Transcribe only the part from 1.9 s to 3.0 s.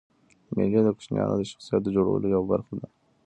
جوړولو یوه برخه ده.